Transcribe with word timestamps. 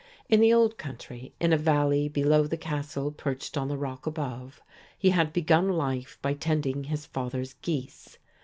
In 0.29 0.39
the 0.39 0.51
old 0.51 0.79
country, 0.79 1.35
in 1.39 1.53
a 1.53 1.59
valley 1.59 2.09
below 2.09 2.47
the 2.47 2.57
castle 2.57 3.11
perched 3.11 3.55
on 3.55 3.67
the 3.67 3.77
rack 3.77 4.07
above, 4.07 4.59
he 4.97 5.11
had 5.11 5.31
begun 5.31 5.69
life 5.69 6.17
by 6.23 6.33
tending 6.33 6.85
his 6.85 7.05
father's 7.05 7.53
geese. 7.61 8.17